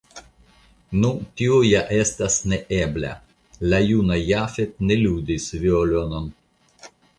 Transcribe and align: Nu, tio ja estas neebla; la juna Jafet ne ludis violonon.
Nu, 1.01 1.09
tio 1.41 1.59
ja 1.65 1.81
estas 1.97 2.37
neebla; 2.53 3.13
la 3.75 3.83
juna 3.91 4.19
Jafet 4.23 4.75
ne 4.89 5.01
ludis 5.05 5.49
violonon. 5.67 6.31